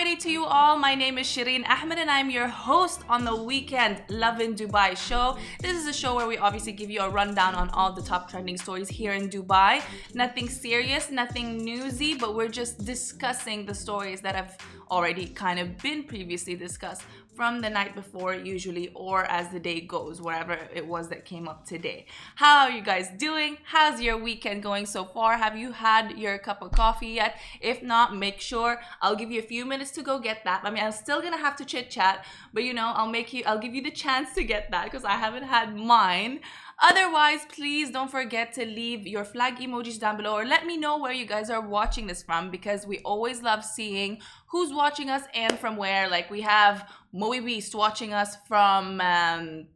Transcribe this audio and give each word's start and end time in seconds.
Friday 0.00 0.16
to 0.16 0.30
you 0.30 0.46
all. 0.46 0.78
My 0.78 0.94
name 0.94 1.18
is 1.18 1.26
Shireen 1.26 1.62
Ahmed 1.68 1.98
and 1.98 2.10
I'm 2.10 2.30
your 2.30 2.48
host 2.48 3.02
on 3.10 3.22
the 3.22 3.36
weekend 3.36 4.02
Lovin 4.08 4.54
Dubai 4.54 4.96
show. 4.96 5.36
This 5.60 5.76
is 5.76 5.86
a 5.86 5.92
show 5.92 6.14
where 6.14 6.26
we 6.26 6.38
obviously 6.38 6.72
give 6.72 6.88
you 6.88 7.02
a 7.02 7.10
rundown 7.10 7.54
on 7.54 7.68
all 7.74 7.92
the 7.92 8.00
top 8.00 8.30
trending 8.30 8.56
stories 8.56 8.88
here 8.88 9.12
in 9.12 9.28
Dubai. 9.28 9.82
Nothing 10.14 10.48
serious, 10.48 11.10
nothing 11.10 11.62
newsy, 11.62 12.14
but 12.14 12.34
we're 12.34 12.48
just 12.48 12.82
discussing 12.86 13.66
the 13.66 13.74
stories 13.74 14.22
that 14.22 14.34
have 14.34 14.56
already 14.90 15.26
kind 15.26 15.58
of 15.58 15.76
been 15.82 16.04
previously 16.04 16.54
discussed 16.54 17.02
from 17.40 17.62
the 17.62 17.70
night 17.70 17.94
before 17.94 18.34
usually 18.34 18.90
or 18.92 19.24
as 19.24 19.48
the 19.48 19.58
day 19.58 19.80
goes 19.80 20.20
whatever 20.20 20.58
it 20.74 20.86
was 20.86 21.08
that 21.08 21.24
came 21.24 21.48
up 21.48 21.64
today. 21.64 22.04
How 22.34 22.64
are 22.64 22.70
you 22.70 22.82
guys 22.82 23.08
doing? 23.16 23.56
How's 23.64 23.98
your 23.98 24.18
weekend 24.18 24.62
going 24.62 24.84
so 24.84 25.06
far? 25.06 25.38
Have 25.38 25.56
you 25.56 25.72
had 25.72 26.18
your 26.18 26.36
cup 26.36 26.60
of 26.60 26.72
coffee 26.72 27.14
yet? 27.22 27.38
If 27.62 27.82
not 27.82 28.14
make 28.14 28.42
sure 28.42 28.82
i'll 29.00 29.16
give 29.16 29.30
you 29.30 29.38
a 29.40 29.48
few 29.54 29.64
minutes 29.64 29.90
to 29.92 30.02
go 30.02 30.18
get 30.18 30.44
that. 30.44 30.60
I 30.64 30.70
mean 30.70 30.84
i'm 30.84 30.92
still 30.92 31.22
gonna 31.22 31.38
have 31.38 31.56
to 31.56 31.64
chit 31.64 31.88
chat 31.88 32.26
but 32.52 32.62
you 32.62 32.74
know 32.74 32.92
i'll 32.94 33.14
make 33.18 33.32
you 33.32 33.42
i'll 33.46 33.58
give 33.58 33.74
you 33.74 33.82
the 33.82 33.90
chance 33.90 34.34
to 34.34 34.44
get 34.44 34.70
that 34.72 34.84
because 34.84 35.06
i 35.06 35.12
haven't 35.12 35.44
had 35.44 35.74
mine 35.74 36.40
Otherwise, 36.82 37.40
please 37.50 37.90
don't 37.90 38.10
forget 38.10 38.54
to 38.54 38.64
leave 38.64 39.06
your 39.06 39.24
flag 39.24 39.56
emojis 39.56 39.98
down 39.98 40.16
below 40.16 40.34
or 40.34 40.46
let 40.46 40.64
me 40.64 40.78
know 40.78 40.98
where 40.98 41.12
you 41.12 41.26
guys 41.26 41.50
are 41.50 41.60
watching 41.60 42.06
this 42.06 42.22
from 42.22 42.50
because 42.50 42.86
we 42.86 42.98
always 43.00 43.42
love 43.42 43.62
seeing 43.62 44.18
who's 44.46 44.72
watching 44.72 45.10
us 45.10 45.22
and 45.34 45.58
from 45.58 45.76
where. 45.76 46.08
Like 46.08 46.30
we 46.30 46.40
have 46.40 46.88
Moe 47.12 47.38
Beast 47.42 47.74
watching 47.74 48.14
us 48.14 48.36
from 48.48 48.98
um, 49.02 49.66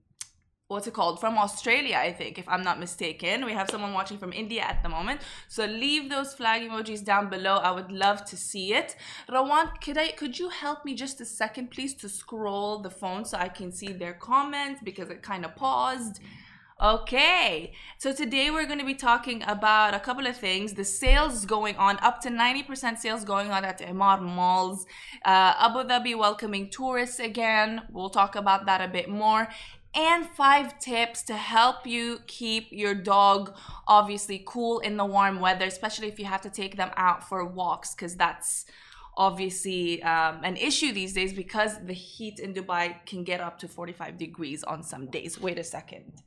what's 0.69 0.87
it 0.87 0.95
called? 0.95 1.21
From 1.21 1.37
australia 1.37 1.97
i 1.99 2.11
think 2.11 2.39
if 2.39 2.49
i'm 2.49 2.63
not 2.63 2.81
mistaken. 2.81 3.45
We 3.45 3.53
have 3.53 3.69
someone 3.69 3.93
watching 3.93 4.17
from 4.17 4.33
india 4.33 4.63
at 4.63 4.83
the 4.83 4.89
moment. 4.89 5.21
So 5.49 5.67
leave 5.67 6.09
those 6.09 6.33
flag 6.33 6.63
emojis 6.63 7.05
down 7.05 7.29
below. 7.29 7.57
I 7.57 7.71
would 7.71 7.93
love 7.93 8.25
to 8.27 8.37
see 8.37 8.73
it. 8.73 8.97
Rawan 9.29 9.79
could 9.83 9.99
i 9.99 10.09
could 10.09 10.39
you 10.39 10.49
help 10.49 10.87
me 10.87 10.95
just 10.95 11.21
a 11.21 11.27
second 11.27 11.71
please 11.71 11.93
to 11.97 12.09
scroll 12.09 12.79
the 12.79 12.91
phone 12.91 13.27
so 13.27 13.37
i 13.37 13.49
can 13.49 13.71
see 13.71 13.93
their 13.93 14.15
comments 14.15 14.81
because 14.83 15.11
it 15.11 15.23
kind 15.23 15.45
of 15.45 15.55
paused 15.55 16.21
Okay, 16.85 17.73
so 17.97 18.13
today 18.13 18.51
we're 18.51 18.67
going 18.67 18.79
to 18.79 18.85
be 18.85 18.95
talking 18.95 19.43
about 19.47 19.95
a 19.95 19.99
couple 19.99 20.27
of 20.27 20.37
things. 20.37 20.75
The 20.75 20.85
sales 20.85 21.47
going 21.47 21.77
on, 21.77 21.99
up 22.03 22.21
to 22.21 22.29
90% 22.29 22.99
sales 22.99 23.25
going 23.25 23.51
on 23.51 23.65
at 23.65 23.81
Emaar 23.81 24.21
malls. 24.21 24.85
Uh, 25.25 25.55
Abu 25.61 25.89
Dhabi 25.89 26.15
welcoming 26.15 26.69
tourists 26.69 27.21
again. 27.21 27.85
We'll 27.91 28.11
talk 28.11 28.37
about 28.37 28.67
that 28.67 28.83
a 28.83 28.89
bit 28.89 29.09
more. 29.09 29.49
And 29.95 30.29
five 30.37 30.79
tips 30.79 31.23
to 31.23 31.37
help 31.37 31.87
you 31.87 32.19
keep 32.27 32.67
your 32.71 32.95
dog 32.95 33.57
obviously 33.89 34.45
cool 34.47 34.81
in 34.81 34.99
the 34.99 35.07
warm 35.07 35.41
weather, 35.41 35.65
especially 35.65 36.09
if 36.09 36.19
you 36.19 36.27
have 36.27 36.43
to 36.43 36.51
take 36.51 36.77
them 36.77 36.91
out 36.99 37.27
for 37.27 37.47
walks, 37.47 37.95
because 37.95 38.15
that's 38.15 38.67
obviously 39.17 40.03
um, 40.03 40.41
an 40.45 40.59
issue 40.59 40.93
these 40.93 41.15
days 41.15 41.33
because 41.33 41.83
the 41.87 41.95
heat 41.95 42.41
in 42.41 42.53
Dubai 42.53 42.97
can 43.07 43.25
get 43.25 43.41
up 43.41 43.59
to 43.61 43.69
45 43.69 44.19
degrees 44.19 44.63
on 44.63 44.83
some 44.83 45.07
days. 45.07 45.41
Wait 45.41 45.59
a 45.59 45.65
second. 45.65 46.21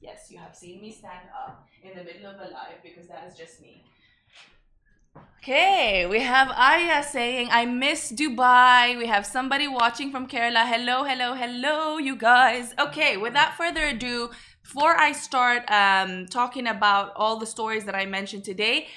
Yes, 0.00 0.28
you 0.30 0.38
have 0.38 0.54
seen 0.54 0.80
me 0.80 0.92
stand 0.92 1.28
up 1.34 1.66
in 1.82 1.96
the 1.96 2.04
middle 2.04 2.26
of 2.26 2.36
a 2.36 2.52
live 2.52 2.82
because 2.82 3.08
that 3.08 3.26
is 3.26 3.36
just 3.36 3.60
me. 3.62 3.82
Okay, 5.38 6.06
we 6.06 6.20
have 6.20 6.50
Aya 6.50 7.02
saying, 7.02 7.48
I 7.50 7.64
miss 7.64 8.12
Dubai. 8.12 8.98
We 8.98 9.06
have 9.06 9.24
somebody 9.24 9.68
watching 9.68 10.10
from 10.10 10.26
Kerala. 10.26 10.66
Hello, 10.66 11.04
hello, 11.04 11.34
hello, 11.34 11.96
you 11.98 12.16
guys. 12.16 12.74
Okay, 12.78 13.16
without 13.16 13.56
further 13.56 13.84
ado, 13.84 14.30
before 14.62 14.98
I 14.98 15.12
start 15.12 15.62
um, 15.70 16.26
talking 16.26 16.66
about 16.66 17.12
all 17.16 17.38
the 17.38 17.46
stories 17.46 17.84
that 17.84 17.94
I 17.94 18.04
mentioned 18.04 18.44
today, 18.44 18.88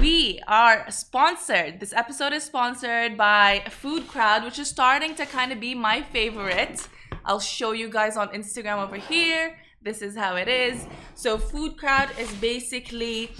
we 0.00 0.40
are 0.48 0.90
sponsored. 0.90 1.78
This 1.78 1.92
episode 1.92 2.32
is 2.32 2.42
sponsored 2.42 3.16
by 3.16 3.62
Food 3.70 4.08
Crowd, 4.08 4.44
which 4.44 4.58
is 4.58 4.68
starting 4.68 5.14
to 5.16 5.26
kind 5.26 5.52
of 5.52 5.60
be 5.60 5.74
my 5.74 6.02
favorite. 6.02 6.88
I'll 7.24 7.40
show 7.40 7.72
you 7.72 7.88
guys 7.88 8.16
on 8.16 8.28
Instagram 8.30 8.82
over 8.82 8.96
here 8.96 9.56
this 9.82 10.02
is 10.02 10.16
how 10.16 10.36
it 10.36 10.48
is. 10.48 10.86
So 11.14 11.38
food 11.38 11.76
crowd 11.78 12.10
is 12.18 12.32
basically 12.34 13.30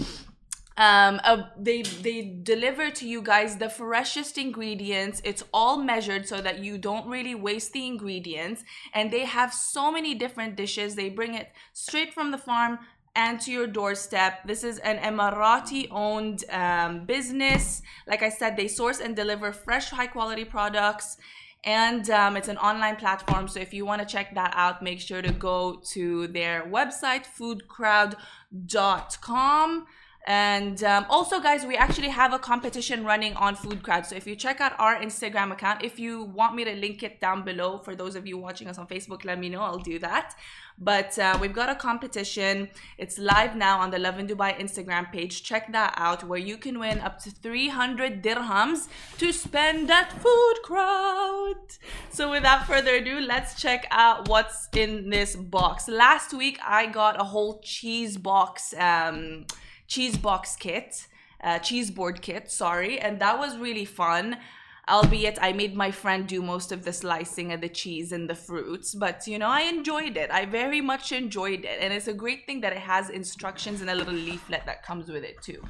um, 0.77 1.19
a, 1.25 1.51
they 1.57 1.81
they 1.81 2.39
deliver 2.41 2.89
to 2.89 3.07
you 3.07 3.21
guys 3.21 3.57
the 3.57 3.69
freshest 3.69 4.37
ingredients. 4.37 5.21
It's 5.25 5.43
all 5.53 5.77
measured 5.77 6.25
so 6.27 6.39
that 6.39 6.59
you 6.59 6.77
don't 6.77 7.05
really 7.07 7.35
waste 7.35 7.73
the 7.73 7.85
ingredients. 7.85 8.63
And 8.93 9.11
they 9.11 9.25
have 9.25 9.53
so 9.53 9.91
many 9.91 10.15
different 10.15 10.55
dishes. 10.55 10.95
They 10.95 11.09
bring 11.09 11.33
it 11.33 11.49
straight 11.73 12.13
from 12.13 12.31
the 12.31 12.37
farm 12.37 12.79
and 13.13 13.41
to 13.41 13.51
your 13.51 13.67
doorstep. 13.67 14.47
This 14.47 14.63
is 14.63 14.79
an 14.79 14.97
Emirati 14.99 15.89
owned 15.91 16.45
um, 16.49 17.05
business. 17.05 17.81
Like 18.07 18.23
I 18.23 18.29
said, 18.29 18.55
they 18.55 18.69
source 18.69 19.01
and 19.01 19.15
deliver 19.15 19.51
fresh, 19.51 19.89
high 19.89 20.07
quality 20.07 20.45
products 20.45 21.17
and 21.63 22.09
um, 22.09 22.35
it's 22.37 22.47
an 22.47 22.57
online 22.57 22.95
platform 22.95 23.47
so 23.47 23.59
if 23.59 23.71
you 23.73 23.85
want 23.85 24.01
to 24.01 24.07
check 24.07 24.33
that 24.35 24.53
out 24.55 24.81
make 24.81 24.99
sure 24.99 25.21
to 25.21 25.31
go 25.31 25.79
to 25.91 26.25
their 26.27 26.63
website 26.63 27.25
foodcrowd.com 27.37 29.85
and 30.27 30.83
um, 30.83 31.05
also, 31.09 31.39
guys, 31.39 31.65
we 31.65 31.75
actually 31.77 32.09
have 32.09 32.33
a 32.33 32.39
competition 32.39 33.05
running 33.05 33.33
on 33.35 33.55
Food 33.55 33.81
Crowd. 33.83 34.05
So 34.05 34.15
if 34.15 34.27
you 34.27 34.35
check 34.35 34.59
out 34.59 34.73
our 34.77 34.95
Instagram 34.97 35.51
account, 35.51 35.83
if 35.83 35.97
you 35.97 36.23
want 36.23 36.55
me 36.55 36.65
to 36.65 36.73
link 36.75 37.03
it 37.03 37.21
down 37.21 37.43
below 37.43 37.79
for 37.79 37.95
those 37.95 38.15
of 38.15 38.27
you 38.27 38.37
watching 38.37 38.67
us 38.67 38.77
on 38.77 38.85
Facebook, 38.85 39.23
let 39.23 39.39
me 39.39 39.49
know. 39.49 39.61
I'll 39.61 39.79
do 39.79 39.97
that. 39.99 40.35
But 40.77 41.17
uh, 41.17 41.37
we've 41.41 41.53
got 41.53 41.69
a 41.69 41.75
competition. 41.75 42.69
It's 42.97 43.17
live 43.17 43.55
now 43.55 43.79
on 43.79 43.91
the 43.91 43.99
Lovin 43.99 44.27
Dubai 44.27 44.57
Instagram 44.59 45.11
page. 45.11 45.43
Check 45.43 45.71
that 45.71 45.93
out 45.97 46.23
where 46.25 46.39
you 46.39 46.57
can 46.57 46.79
win 46.79 46.99
up 46.99 47.19
to 47.23 47.31
300 47.31 48.21
dirhams 48.21 48.87
to 49.17 49.31
spend 49.33 49.89
at 49.89 50.11
Food 50.11 50.55
Crowd. 50.63 51.55
So 52.11 52.29
without 52.29 52.67
further 52.67 52.95
ado, 52.95 53.19
let's 53.19 53.59
check 53.59 53.87
out 53.89 54.29
what's 54.29 54.69
in 54.75 55.09
this 55.09 55.35
box. 55.35 55.87
Last 55.87 56.33
week, 56.33 56.59
I 56.65 56.85
got 56.85 57.19
a 57.19 57.23
whole 57.23 57.59
cheese 57.61 58.17
box. 58.17 58.73
Um, 58.77 59.45
cheese 59.89 60.17
box 60.17 60.55
kit, 60.55 61.07
uh, 61.43 61.59
cheese 61.59 61.91
board 61.91 62.21
kit, 62.21 62.49
sorry, 62.49 62.99
and 62.99 63.19
that 63.19 63.37
was 63.37 63.57
really 63.57 63.85
fun. 63.85 64.37
Albeit 64.87 65.37
I 65.39 65.53
made 65.53 65.75
my 65.75 65.91
friend 65.91 66.27
do 66.27 66.41
most 66.41 66.71
of 66.71 66.83
the 66.83 66.91
slicing 66.91 67.53
of 67.53 67.61
the 67.61 67.69
cheese 67.69 68.11
and 68.11 68.27
the 68.27 68.33
fruits, 68.33 68.95
but 68.95 69.27
you 69.27 69.37
know, 69.37 69.47
I 69.47 69.61
enjoyed 69.61 70.17
it. 70.17 70.31
I 70.31 70.45
very 70.45 70.81
much 70.81 71.11
enjoyed 71.11 71.63
it, 71.63 71.77
and 71.79 71.93
it's 71.93 72.07
a 72.07 72.13
great 72.13 72.47
thing 72.47 72.61
that 72.61 72.73
it 72.73 72.79
has 72.79 73.09
instructions 73.09 73.81
and 73.81 73.89
a 73.89 73.95
little 73.95 74.13
leaflet 74.13 74.65
that 74.65 74.81
comes 74.81 75.09
with 75.09 75.23
it 75.23 75.41
too. 75.43 75.61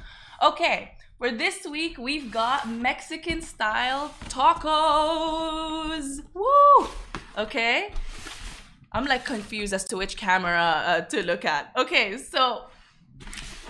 Okay, 0.42 0.92
for 1.18 1.30
this 1.30 1.66
week, 1.66 1.98
we've 1.98 2.30
got 2.30 2.66
Mexican 2.66 3.42
style 3.42 4.14
tacos. 4.30 6.22
Woo! 6.32 6.88
Okay. 7.36 7.92
I'm 8.92 9.04
like 9.04 9.24
confused 9.26 9.74
as 9.74 9.84
to 9.84 9.98
which 9.98 10.16
camera 10.16 10.82
uh, 10.86 11.00
to 11.02 11.22
look 11.22 11.44
at. 11.44 11.72
Okay, 11.76 12.16
so 12.16 12.64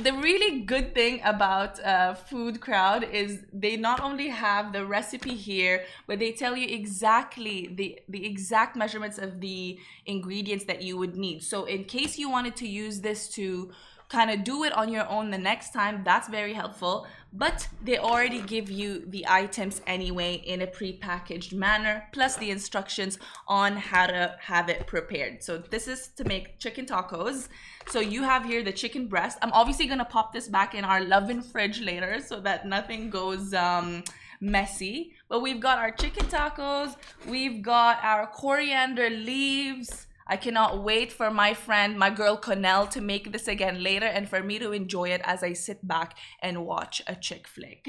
the 0.03 0.12
really 0.12 0.61
good 0.61 0.94
thing 0.94 1.21
about 1.25 1.83
uh, 1.84 2.15
Food 2.15 2.61
Crowd 2.61 3.05
is 3.05 3.44
they 3.53 3.77
not 3.77 4.00
only 4.00 4.28
have 4.28 4.72
the 4.72 4.84
recipe 4.84 5.34
here, 5.34 5.84
but 6.06 6.19
they 6.19 6.33
tell 6.33 6.56
you 6.56 6.66
exactly 6.69 7.71
the 7.75 8.00
the 8.09 8.27
exact 8.27 8.77
measurements 8.77 9.19
of 9.19 9.41
the 9.41 9.78
ingredients 10.06 10.65
that 10.65 10.83
you 10.83 10.97
would 10.97 11.16
need. 11.16 11.43
So 11.43 11.65
in 11.65 11.84
case 11.84 12.19
you 12.19 12.31
wanted 12.31 12.56
to 12.56 12.66
use 12.69 13.00
this 13.00 13.28
to 13.31 13.71
kind 14.10 14.31
of 14.31 14.43
do 14.44 14.65
it 14.65 14.72
on 14.72 14.93
your 14.93 15.09
own 15.09 15.31
the 15.31 15.38
next 15.38 15.72
time, 15.72 16.03
that's 16.04 16.28
very 16.28 16.53
helpful. 16.53 17.06
But 17.32 17.69
they 17.84 17.97
already 17.97 18.43
give 18.43 18.69
you 18.69 19.05
the 19.06 19.25
items 19.29 19.81
anyway 19.87 20.35
in 20.35 20.62
a 20.62 20.67
pre-packaged 20.67 21.52
manner, 21.52 22.08
plus 22.12 22.37
the 22.37 22.50
instructions 22.50 23.19
on 23.46 23.76
how 23.76 24.08
to 24.08 24.35
have 24.40 24.69
it 24.69 24.88
prepared. 24.88 25.44
So 25.44 25.58
this 25.58 25.87
is 25.87 26.08
to 26.17 26.25
make 26.25 26.58
chicken 26.58 26.87
tacos. 26.87 27.46
So 27.88 28.00
you 28.00 28.25
have 28.25 28.44
here 28.44 28.64
the 28.64 28.73
chicken 28.73 29.06
breast. 29.06 29.38
I'm 29.43 29.52
obviously 29.52 29.87
gonna 29.87 30.05
pop 30.05 30.32
this 30.32 30.49
back 30.49 30.75
in 30.75 30.85
our 30.85 31.00
Lovin 31.05 31.40
fridge 31.40 31.81
later 31.81 32.20
so 32.20 32.40
that 32.40 32.67
nothing 32.67 33.11
goes 33.11 33.55
um, 33.55 34.02
messy. 34.40 35.14
But 35.29 35.40
we've 35.40 35.61
got 35.61 35.79
our 35.79 35.93
chicken 35.93 36.26
tacos, 36.26 36.96
we've 37.29 37.62
got 37.62 38.02
our 38.02 38.26
coriander 38.26 39.08
leaves, 39.08 40.08
I 40.31 40.37
cannot 40.37 40.85
wait 40.85 41.11
for 41.11 41.29
my 41.29 41.55
friend, 41.55 41.99
my 41.99 42.09
girl 42.09 42.37
Connell, 42.37 42.87
to 42.87 43.00
make 43.00 43.32
this 43.32 43.49
again 43.49 43.82
later 43.82 44.06
and 44.06 44.29
for 44.29 44.44
me 44.44 44.61
to 44.61 44.71
enjoy 44.71 45.09
it 45.09 45.21
as 45.25 45.43
I 45.43 45.55
sit 45.55 45.85
back 45.87 46.17
and 46.41 46.65
watch 46.65 47.03
a 47.09 47.17
chick 47.17 47.49
flick. 47.49 47.85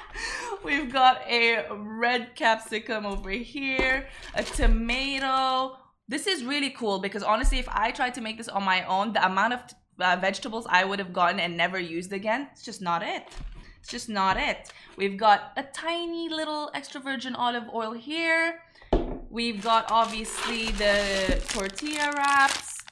We've 0.64 0.92
got 0.92 1.22
a 1.28 1.64
red 1.70 2.34
capsicum 2.34 3.06
over 3.06 3.30
here, 3.30 4.08
a 4.34 4.42
tomato. 4.42 5.76
This 6.08 6.26
is 6.26 6.42
really 6.42 6.70
cool 6.70 6.98
because 6.98 7.22
honestly, 7.22 7.60
if 7.60 7.68
I 7.68 7.92
tried 7.92 8.14
to 8.14 8.20
make 8.20 8.36
this 8.36 8.48
on 8.48 8.64
my 8.64 8.84
own, 8.86 9.12
the 9.12 9.24
amount 9.24 9.52
of 9.52 9.60
uh, 10.00 10.16
vegetables 10.20 10.66
I 10.68 10.84
would 10.84 10.98
have 10.98 11.12
gotten 11.12 11.38
and 11.38 11.56
never 11.56 11.78
used 11.78 12.12
again, 12.12 12.48
it's 12.50 12.64
just 12.64 12.82
not 12.82 13.04
it. 13.04 13.28
It's 13.78 13.92
just 13.92 14.08
not 14.08 14.36
it. 14.36 14.72
We've 14.96 15.16
got 15.16 15.52
a 15.56 15.62
tiny 15.62 16.28
little 16.28 16.68
extra 16.74 17.00
virgin 17.00 17.36
olive 17.36 17.68
oil 17.72 17.92
here. 17.92 18.58
We've 19.36 19.62
got 19.62 19.92
obviously 19.92 20.70
the 20.70 21.42
tortilla 21.50 22.10
wraps. 22.16 22.82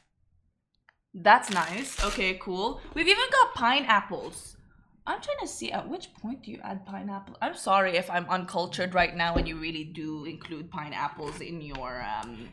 That's 1.15 1.49
nice. 1.49 2.05
Okay, 2.05 2.35
cool. 2.35 2.83
We've 2.93 3.09
even 3.09 3.25
got 3.33 3.55
pineapples. 3.55 4.59
I'm 5.07 5.23
trying 5.23 5.39
to 5.41 5.49
see 5.49 5.73
at 5.73 5.89
which 5.89 6.13
point 6.13 6.43
do 6.43 6.51
you 6.51 6.61
add 6.63 6.85
pineapple? 6.85 7.39
I'm 7.41 7.55
sorry 7.55 7.97
if 7.97 8.11
I'm 8.11 8.29
uncultured 8.29 8.93
right 8.93 9.17
now 9.17 9.37
and 9.37 9.49
you 9.49 9.57
really 9.57 9.85
do 9.85 10.27
include 10.27 10.71
pineapples 10.71 11.41
in 11.41 11.63
your 11.63 12.05
um 12.05 12.51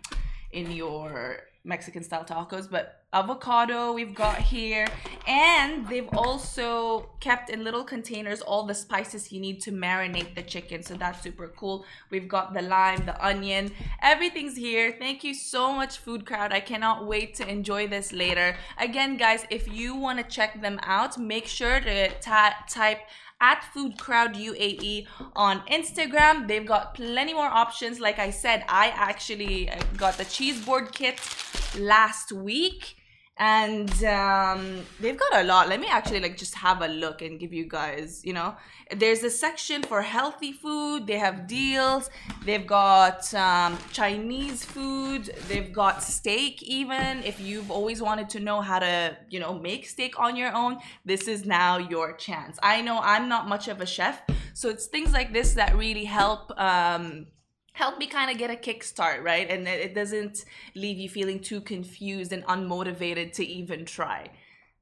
in 0.54 0.72
your 0.72 1.40
Mexican 1.64 2.04
style 2.04 2.24
tacos, 2.24 2.70
but 2.70 3.04
avocado 3.14 3.92
we've 3.94 4.16
got 4.16 4.38
here. 4.38 4.88
And 5.28 5.88
they've 5.88 6.10
also 6.14 7.10
kept 7.20 7.50
in 7.50 7.64
little 7.64 7.84
containers 7.84 8.42
all 8.42 8.66
the 8.66 8.74
spices 8.74 9.32
you 9.32 9.40
need 9.40 9.62
to 9.62 9.72
marinate 9.72 10.34
the 10.34 10.42
chicken. 10.42 10.82
So 10.82 10.96
that's 10.96 11.22
super 11.22 11.50
cool. 11.50 11.86
We've 12.10 12.28
got 12.28 12.54
the 12.54 12.62
lime 12.62 13.06
the 13.06 13.24
onion. 13.24 13.72
Everything's 14.02 14.56
here. 14.56 14.96
Thank 14.98 15.24
you 15.24 15.34
so 15.34 15.74
much 15.74 15.98
food 15.98 16.26
crowd. 16.26 16.52
I 16.52 16.62
cannot 16.62 17.06
wait 17.06 17.36
to 17.36 17.48
enjoy 17.48 17.88
this 17.88 18.12
later. 18.12 18.56
Again 18.80 19.18
guys 19.18 19.46
if 19.50 19.68
you 19.72 19.96
want 19.96 20.18
to 20.18 20.26
check 20.36 20.62
them 20.62 20.80
out 20.84 21.18
make 21.18 21.46
sure 21.46 21.80
to 21.80 22.10
type 22.22 23.00
at 23.42 23.66
Food 23.74 23.98
Crowd 23.98 24.36
UAE 24.36 25.08
on 25.36 25.62
Instagram. 25.62 26.48
They've 26.48 26.66
got 26.66 26.94
plenty 26.94 27.34
more 27.34 27.48
options. 27.48 28.00
Like 28.00 28.20
I 28.20 28.30
said, 28.30 28.64
I 28.70 28.94
actually 28.96 29.70
uh, 29.70 29.78
got 29.98 30.18
the 30.18 30.26
cheese 30.26 30.64
board 30.64 30.94
kit 30.94 31.20
last 31.78 32.32
week 32.32 32.96
and 33.42 34.04
um, 34.04 34.84
they've 35.00 35.18
got 35.18 35.42
a 35.42 35.44
lot. 35.44 35.68
Let 35.68 35.80
me 35.80 35.88
actually 35.90 36.20
like 36.20 36.38
just 36.38 36.54
have 36.54 36.84
a 36.84 36.88
look 36.88 37.24
and 37.24 37.40
give 37.40 37.52
you 37.52 37.68
guys 37.68 38.22
you 38.24 38.34
know. 38.34 38.56
There's 38.96 39.24
a 39.24 39.32
section 39.32 39.82
for 39.82 40.02
healthy 40.02 40.52
food. 40.52 41.08
They 41.08 41.18
have 41.18 41.48
deals. 41.48 42.10
They've 42.46 42.68
got 42.68 43.34
um, 43.34 43.80
chinese 43.92 44.64
food. 44.64 45.32
They've 45.48 45.74
got 45.74 46.04
steak 46.04 46.62
even. 46.62 47.24
If 47.24 47.40
you've 47.40 47.72
always 47.72 48.00
wanted 48.00 48.30
to 48.30 48.40
know 48.40 48.62
how 48.62 48.78
to 48.78 49.18
you 49.30 49.40
know 49.40 49.58
make 49.58 49.88
steak 49.88 50.20
on 50.20 50.36
your 50.36 50.54
own 50.56 50.78
this 51.04 51.28
is 51.28 51.44
now 51.44 51.80
your 51.80 52.14
chance. 52.14 52.60
I 52.62 52.82
know 52.82 53.00
i'm 53.02 53.28
not 53.28 53.48
much 53.48 53.68
of 53.68 53.82
a 53.82 53.86
chef 53.86 54.22
so 54.54 54.70
it's 54.70 54.86
things 54.86 55.12
like 55.14 55.34
this 55.34 55.54
that 55.56 55.76
really 55.76 56.06
help 56.06 56.52
um, 56.60 57.28
help 57.74 57.98
me 57.98 58.08
kind 58.08 58.30
of 58.32 58.38
get 58.38 58.52
a 58.52 58.56
kickstart, 58.56 59.24
right? 59.24 59.50
And 59.50 59.68
it 59.68 59.96
doesn't 59.96 60.46
leave 60.76 60.98
you 60.98 61.10
feeling 61.10 61.40
too 61.40 61.62
confused 61.62 62.32
and 62.34 62.44
unmotivated 62.46 63.34
to 63.34 63.46
even 63.46 63.86
try. 63.86 64.30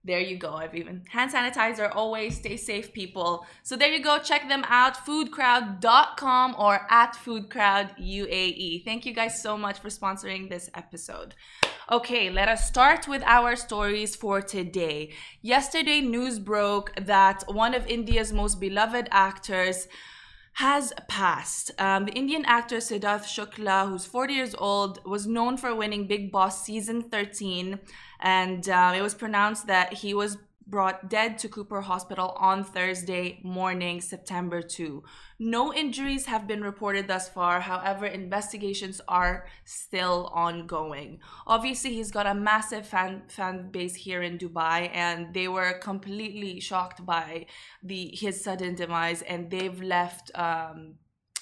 There 0.06 0.22
you 0.22 0.38
go. 0.38 0.54
I've 0.54 0.76
even 0.76 1.04
hand 1.10 1.34
sanitizer 1.34 1.94
always 1.94 2.38
stay 2.38 2.56
safe 2.56 2.94
people. 2.94 3.46
So 3.64 3.76
there 3.76 3.92
you 3.92 4.02
go. 4.02 4.18
Check 4.18 4.48
them 4.48 4.64
out 4.70 4.96
foodcrowd.com 5.06 6.56
or 6.58 6.88
at 6.90 7.16
foodcrowduae. 7.16 8.86
Thank 8.86 9.06
you 9.06 9.14
guys 9.14 9.44
so 9.44 9.58
much 9.58 9.80
for 9.80 9.90
sponsoring 9.90 10.50
this 10.50 10.70
episode. 10.74 11.36
Okay, 11.92 12.30
let 12.30 12.48
us 12.48 12.66
start 12.66 13.10
with 13.10 13.24
our 13.26 13.58
stories 13.58 14.16
for 14.16 14.42
today. 14.42 15.12
Yesterday 15.42 16.00
news 16.00 16.40
broke 16.40 16.96
that 16.96 17.44
one 17.48 17.74
of 17.74 17.86
India's 17.88 18.32
most 18.32 18.60
beloved 18.60 19.10
actors 19.12 19.90
has 20.60 20.92
passed. 21.08 21.72
Um, 21.80 22.04
the 22.04 22.12
Indian 22.12 22.44
actor 22.44 22.80
Sidharth 22.80 23.24
Shukla, 23.24 23.88
who's 23.88 24.06
40 24.06 24.34
years 24.34 24.56
old, 24.58 25.00
was 25.06 25.26
known 25.26 25.56
for 25.56 25.74
winning 25.74 26.06
Bigg 26.06 26.34
Boss 26.34 26.66
season 26.66 27.02
13, 27.02 27.80
and 28.20 28.68
uh, 28.68 28.92
it 28.94 29.02
was 29.02 29.14
pronounced 29.14 29.68
that 29.68 29.94
he 29.94 30.14
was 30.14 30.38
brought 30.70 31.10
dead 31.10 31.38
to 31.40 31.50
Cooper 31.50 31.82
Hospital 31.82 32.36
on 32.38 32.64
Thursday 32.64 33.40
morning, 33.44 34.02
September 34.02 34.62
2. 34.62 35.04
No 35.40 35.74
injuries 35.74 36.26
have 36.28 36.48
been 36.48 36.62
reported 36.62 37.08
thus 37.08 37.28
far. 37.28 37.62
However, 37.62 38.06
investigations 38.06 39.02
are 39.08 39.48
still 39.66 40.30
ongoing. 40.34 41.20
Obviously, 41.48 41.94
he's 41.94 42.12
got 42.12 42.28
a 42.28 42.34
massive 42.34 42.86
fan 42.86 43.24
fan 43.28 43.72
base 43.72 43.96
here 43.96 44.22
in 44.22 44.38
Dubai, 44.38 44.90
and 44.94 45.34
they 45.34 45.48
were 45.48 45.74
completely 45.80 46.60
shocked 46.60 47.06
by 47.06 47.46
the 47.84 48.12
his 48.14 48.44
sudden 48.44 48.76
demise, 48.76 49.22
and 49.24 49.50
they've 49.50 49.82
left. 49.82 50.32
Um, 50.36 50.96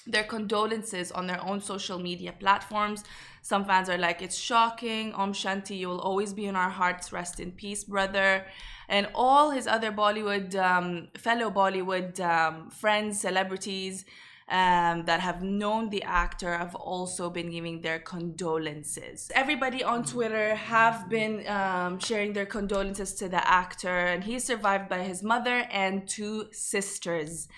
their 0.08 0.24
condolences 0.24 1.12
on 1.12 1.26
their 1.26 1.42
own 1.44 1.60
social 1.60 1.98
media 1.98 2.32
platforms. 2.32 3.04
Some 3.42 3.64
fans 3.64 3.88
are 3.88 3.98
like, 3.98 4.22
it's 4.22 4.36
shocking. 4.36 5.12
Om 5.14 5.32
Shanti, 5.32 5.78
you 5.78 5.88
will 5.88 6.00
always 6.00 6.32
be 6.32 6.46
in 6.46 6.56
our 6.56 6.70
hearts. 6.70 7.12
Rest 7.12 7.40
in 7.40 7.52
peace, 7.52 7.84
brother 7.84 8.44
and 8.88 9.06
all 9.14 9.50
his 9.50 9.66
other 9.66 9.92
Bollywood 9.92 10.54
um, 10.56 11.08
fellow 11.16 11.50
Bollywood 11.50 12.18
um, 12.20 12.70
friends, 12.70 13.20
celebrities 13.20 14.04
um, 14.48 15.04
that 15.04 15.20
have 15.20 15.42
known 15.42 15.90
the 15.90 16.02
actor 16.02 16.56
have 16.56 16.74
also 16.74 17.28
been 17.28 17.50
giving 17.50 17.82
their 17.82 17.98
condolences. 17.98 19.30
Everybody 19.34 19.84
on 19.84 20.04
Twitter 20.04 20.54
have 20.54 21.10
been 21.10 21.46
um, 21.46 21.98
sharing 21.98 22.32
their 22.32 22.46
condolences 22.46 23.12
to 23.16 23.28
the 23.28 23.46
actor, 23.46 24.06
and 24.06 24.24
he's 24.24 24.44
survived 24.44 24.88
by 24.88 25.02
his 25.02 25.22
mother 25.22 25.66
and 25.70 26.08
two 26.08 26.46
sisters. 26.50 27.48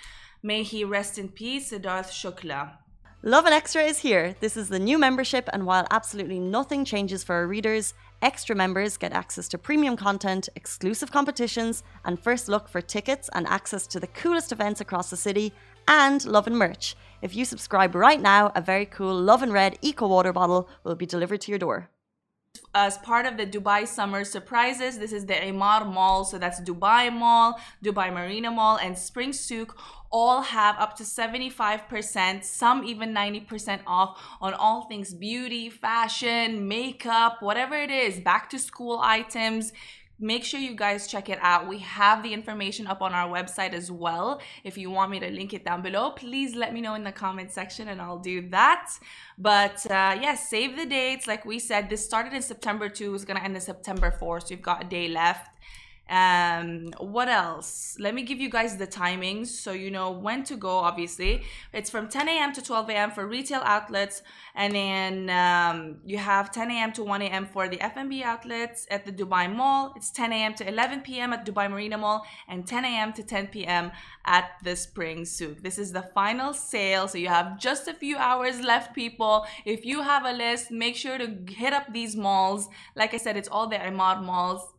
May 0.42 0.62
he 0.62 0.84
rest 0.84 1.18
in 1.18 1.28
peace, 1.28 1.70
Sidharth 1.70 2.10
Shukla. 2.10 2.72
Lovin 3.22 3.52
Extra 3.52 3.82
is 3.82 3.98
here. 3.98 4.34
This 4.40 4.56
is 4.56 4.70
the 4.70 4.78
new 4.78 4.98
membership, 4.98 5.48
and 5.52 5.66
while 5.66 5.86
absolutely 5.90 6.38
nothing 6.38 6.86
changes 6.86 7.22
for 7.22 7.34
our 7.34 7.46
readers, 7.46 7.92
Extra 8.22 8.54
members 8.54 8.98
get 8.98 9.14
access 9.14 9.48
to 9.48 9.56
premium 9.56 9.96
content, 9.96 10.50
exclusive 10.54 11.10
competitions, 11.10 11.82
and 12.04 12.20
first 12.20 12.50
look 12.50 12.68
for 12.68 12.82
tickets 12.82 13.30
and 13.32 13.46
access 13.46 13.86
to 13.86 13.98
the 13.98 14.06
coolest 14.08 14.52
events 14.52 14.82
across 14.82 15.08
the 15.08 15.16
city 15.16 15.54
and 15.88 16.26
love 16.26 16.46
and 16.46 16.58
merch. 16.58 16.96
If 17.22 17.34
you 17.34 17.46
subscribe 17.46 17.94
right 17.94 18.20
now, 18.20 18.52
a 18.54 18.60
very 18.60 18.84
cool 18.84 19.14
Love 19.14 19.42
and 19.42 19.54
Red 19.54 19.78
Eco 19.80 20.06
Water 20.06 20.34
bottle 20.34 20.68
will 20.84 20.96
be 20.96 21.06
delivered 21.06 21.40
to 21.42 21.50
your 21.50 21.58
door. 21.58 21.88
As 22.74 22.98
part 22.98 23.24
of 23.24 23.38
the 23.38 23.46
Dubai 23.46 23.86
Summer 23.86 24.22
Surprises, 24.22 24.98
this 24.98 25.12
is 25.12 25.24
the 25.24 25.34
Emaar 25.34 25.90
Mall. 25.90 26.24
So 26.24 26.36
that's 26.36 26.60
Dubai 26.60 27.10
Mall, 27.10 27.58
Dubai 27.82 28.12
Marina 28.12 28.50
Mall, 28.50 28.76
and 28.76 28.98
Spring 28.98 29.32
Souk 29.32 29.78
all 30.10 30.42
have 30.42 30.76
up 30.78 30.96
to 30.96 31.04
75%, 31.04 32.44
some 32.44 32.84
even 32.84 33.14
90% 33.14 33.80
off 33.86 34.20
on 34.40 34.54
all 34.54 34.82
things 34.82 35.14
beauty, 35.14 35.70
fashion, 35.70 36.66
makeup, 36.66 37.40
whatever 37.40 37.76
it 37.76 37.90
is, 37.90 38.20
back 38.20 38.50
to 38.50 38.58
school 38.58 38.98
items 39.02 39.72
make 40.20 40.44
sure 40.44 40.60
you 40.60 40.74
guys 40.74 41.06
check 41.06 41.28
it 41.28 41.38
out. 41.40 41.66
We 41.66 41.78
have 41.78 42.22
the 42.22 42.32
information 42.32 42.86
up 42.86 43.00
on 43.00 43.12
our 43.12 43.28
website 43.28 43.72
as 43.72 43.90
well. 43.90 44.40
If 44.64 44.76
you 44.76 44.90
want 44.90 45.10
me 45.10 45.18
to 45.20 45.30
link 45.30 45.54
it 45.54 45.64
down 45.64 45.80
below, 45.80 46.10
please 46.10 46.54
let 46.54 46.74
me 46.74 46.80
know 46.80 46.94
in 46.94 47.04
the 47.04 47.12
comment 47.12 47.50
section 47.50 47.88
and 47.88 48.00
I'll 48.00 48.18
do 48.18 48.48
that. 48.50 48.90
But 49.38 49.86
uh, 49.86 50.18
yes, 50.20 50.22
yeah, 50.22 50.34
save 50.34 50.76
the 50.76 50.86
dates. 50.86 51.26
Like 51.26 51.44
we 51.46 51.58
said, 51.58 51.88
this 51.88 52.04
started 52.04 52.34
in 52.34 52.42
September 52.42 52.88
2, 52.88 53.14
is 53.14 53.24
going 53.24 53.38
to 53.38 53.44
end 53.44 53.54
in 53.54 53.62
September 53.62 54.10
4, 54.10 54.40
so 54.40 54.46
you've 54.50 54.62
got 54.62 54.84
a 54.84 54.88
day 54.88 55.08
left. 55.08 55.56
Um, 56.10 56.90
what 56.98 57.28
else? 57.28 57.96
Let 58.00 58.14
me 58.14 58.22
give 58.24 58.40
you 58.40 58.50
guys 58.50 58.76
the 58.76 58.86
timings 58.86 59.46
so 59.46 59.70
you 59.70 59.92
know 59.92 60.10
when 60.10 60.42
to 60.44 60.56
go. 60.56 60.78
Obviously, 60.78 61.44
it's 61.72 61.88
from 61.88 62.08
10 62.08 62.28
a.m. 62.28 62.52
to 62.52 62.60
12 62.60 62.90
a.m. 62.90 63.10
for 63.12 63.28
retail 63.28 63.62
outlets, 63.64 64.22
and 64.56 64.74
then 64.74 65.30
um, 65.30 65.98
you 66.04 66.18
have 66.18 66.50
10 66.50 66.68
a.m. 66.72 66.92
to 66.94 67.04
1 67.04 67.22
a.m. 67.22 67.46
for 67.46 67.68
the 67.68 67.80
F&B 67.80 68.24
outlets 68.24 68.88
at 68.90 69.06
the 69.06 69.12
Dubai 69.12 69.54
Mall. 69.54 69.92
It's 69.94 70.10
10 70.10 70.32
a.m. 70.32 70.54
to 70.54 70.66
11 70.66 71.02
p.m. 71.02 71.32
at 71.32 71.46
Dubai 71.46 71.70
Marina 71.70 71.96
Mall, 71.96 72.26
and 72.48 72.66
10 72.66 72.84
a.m. 72.84 73.12
to 73.12 73.22
10 73.22 73.46
p.m. 73.46 73.92
at 74.24 74.50
the 74.64 74.74
Spring 74.74 75.24
Souk. 75.24 75.62
This 75.62 75.78
is 75.78 75.92
the 75.92 76.02
final 76.02 76.52
sale, 76.52 77.06
so 77.06 77.18
you 77.18 77.28
have 77.28 77.56
just 77.60 77.86
a 77.86 77.94
few 77.94 78.16
hours 78.16 78.60
left, 78.60 78.96
people. 78.96 79.46
If 79.64 79.84
you 79.84 80.02
have 80.02 80.24
a 80.24 80.32
list, 80.32 80.72
make 80.72 80.96
sure 80.96 81.18
to 81.18 81.38
hit 81.46 81.72
up 81.72 81.92
these 81.92 82.16
malls. 82.16 82.68
Like 82.96 83.14
I 83.14 83.18
said, 83.18 83.36
it's 83.36 83.48
all 83.48 83.68
the 83.68 83.76
Emaar 83.76 84.20
malls 84.20 84.72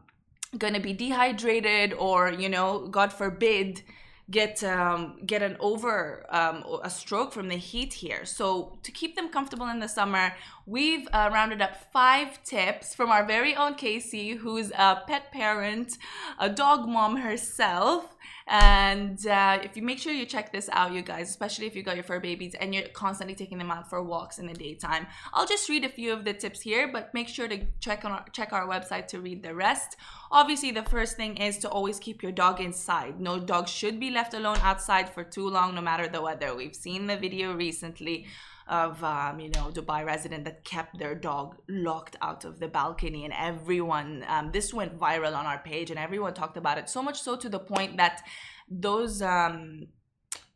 going 0.58 0.74
to 0.74 0.80
be 0.80 0.92
dehydrated 0.92 1.94
or, 1.94 2.32
you 2.32 2.48
know, 2.48 2.88
God 2.88 3.12
forbid, 3.12 3.82
get 4.30 4.62
um, 4.62 5.18
get 5.26 5.42
an 5.42 5.56
over 5.60 6.24
um, 6.30 6.64
a 6.82 6.90
stroke 6.90 7.32
from 7.32 7.48
the 7.48 7.56
heat 7.56 7.92
here. 7.92 8.24
So 8.24 8.78
to 8.82 8.92
keep 8.92 9.16
them 9.16 9.28
comfortable 9.28 9.68
in 9.68 9.80
the 9.80 9.88
summer, 9.88 10.34
we've 10.66 11.08
uh, 11.12 11.30
rounded 11.32 11.60
up 11.60 11.76
five 11.92 12.42
tips 12.44 12.94
from 12.94 13.10
our 13.10 13.24
very 13.24 13.54
own 13.54 13.74
Casey, 13.74 14.30
who's 14.30 14.70
a 14.72 15.02
pet 15.06 15.32
parent, 15.32 15.98
a 16.38 16.48
dog 16.48 16.88
mom 16.88 17.16
herself. 17.16 18.16
And 18.50 19.24
uh, 19.28 19.60
if 19.62 19.76
you 19.76 19.82
make 19.84 20.00
sure 20.00 20.12
you 20.12 20.26
check 20.26 20.50
this 20.50 20.68
out, 20.72 20.92
you 20.92 21.02
guys, 21.02 21.30
especially 21.30 21.66
if 21.66 21.76
you 21.76 21.84
got 21.84 21.94
your 21.94 22.02
fur 22.02 22.18
babies 22.18 22.56
and 22.56 22.74
you're 22.74 22.88
constantly 22.88 23.36
taking 23.36 23.58
them 23.58 23.70
out 23.70 23.88
for 23.88 24.02
walks 24.02 24.40
in 24.40 24.46
the 24.48 24.54
daytime. 24.54 25.06
I'll 25.32 25.46
just 25.46 25.68
read 25.68 25.84
a 25.84 25.88
few 25.88 26.12
of 26.12 26.24
the 26.24 26.34
tips 26.34 26.60
here, 26.60 26.90
but 26.92 27.14
make 27.14 27.28
sure 27.28 27.46
to 27.46 27.64
check 27.78 28.04
on 28.04 28.10
our, 28.10 28.24
check 28.32 28.52
our 28.52 28.66
website 28.66 29.06
to 29.08 29.20
read 29.20 29.44
the 29.44 29.54
rest. 29.54 29.96
Obviously, 30.32 30.72
the 30.72 30.82
first 30.82 31.16
thing 31.16 31.36
is 31.36 31.58
to 31.58 31.68
always 31.68 32.00
keep 32.00 32.24
your 32.24 32.32
dog 32.32 32.60
inside. 32.60 33.20
No 33.20 33.38
dog 33.38 33.68
should 33.68 34.00
be 34.00 34.10
left 34.10 34.34
alone 34.34 34.58
outside 34.62 35.08
for 35.08 35.22
too 35.22 35.48
long, 35.48 35.76
no 35.76 35.80
matter 35.80 36.08
the 36.08 36.20
weather. 36.20 36.52
We've 36.52 36.74
seen 36.74 37.06
the 37.06 37.16
video 37.16 37.54
recently 37.54 38.26
of 38.70 39.02
um, 39.04 39.40
you 39.40 39.50
know 39.50 39.70
Dubai 39.72 40.06
resident 40.06 40.44
that 40.44 40.64
kept 40.64 40.98
their 40.98 41.14
dog 41.14 41.56
locked 41.68 42.16
out 42.22 42.44
of 42.44 42.60
the 42.60 42.68
balcony, 42.68 43.24
and 43.24 43.34
everyone 43.36 44.24
um, 44.28 44.52
this 44.52 44.72
went 44.72 44.98
viral 44.98 45.36
on 45.36 45.44
our 45.44 45.58
page, 45.58 45.90
and 45.90 45.98
everyone 45.98 46.32
talked 46.32 46.56
about 46.56 46.78
it. 46.78 46.88
So 46.88 47.02
much 47.02 47.20
so 47.20 47.36
to 47.36 47.48
the 47.48 47.58
point 47.58 47.96
that 47.98 48.22
those 48.70 49.20
um, 49.20 49.88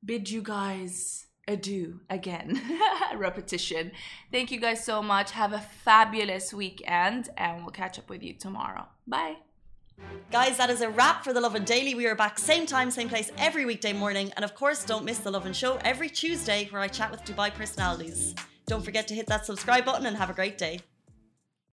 bid 0.05 0.29
you 0.29 0.41
guys 0.41 1.25
adieu 1.49 1.99
again. 2.09 2.61
Repetition. 3.15 3.91
Thank 4.31 4.51
you 4.51 4.59
guys 4.59 4.83
so 4.83 5.01
much. 5.01 5.31
Have 5.31 5.53
a 5.53 5.59
fabulous 5.59 6.53
weekend, 6.53 7.29
and 7.37 7.63
we'll 7.63 7.71
catch 7.71 7.99
up 7.99 8.09
with 8.09 8.23
you 8.23 8.33
tomorrow. 8.33 8.87
Bye. 9.07 9.37
Guys, 10.31 10.57
that 10.57 10.69
is 10.69 10.81
a 10.81 10.89
wrap 10.89 11.23
for 11.23 11.33
The 11.33 11.41
Lovin 11.41 11.65
Daily. 11.65 11.93
We 11.95 12.07
are 12.07 12.15
back 12.15 12.39
same 12.39 12.65
time, 12.65 12.89
same 12.89 13.09
place 13.09 13.31
every 13.37 13.65
weekday 13.65 13.91
morning. 13.91 14.31
And 14.35 14.45
of 14.45 14.55
course, 14.55 14.85
don't 14.85 15.03
miss 15.03 15.17
The 15.17 15.31
Lovin 15.31 15.53
Show 15.53 15.77
every 15.83 16.09
Tuesday 16.09 16.67
where 16.71 16.81
I 16.81 16.87
chat 16.87 17.11
with 17.11 17.25
Dubai 17.25 17.53
personalities. 17.53 18.33
Don't 18.67 18.85
forget 18.85 19.07
to 19.09 19.15
hit 19.15 19.27
that 19.27 19.45
subscribe 19.45 19.83
button 19.83 20.05
and 20.05 20.15
have 20.15 20.29
a 20.29 20.33
great 20.33 20.57
day. 20.57 20.79